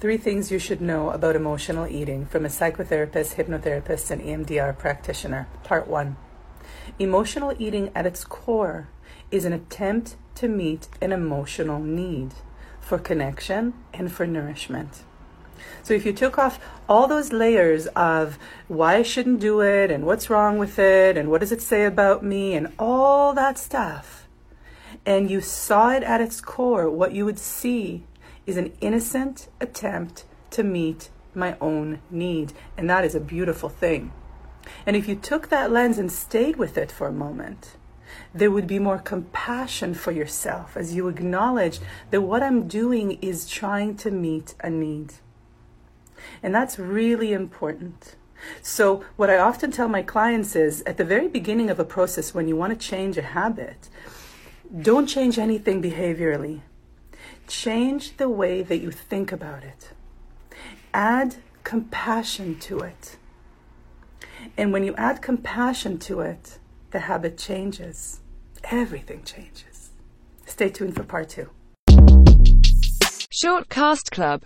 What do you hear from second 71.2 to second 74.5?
two. Short Cast Club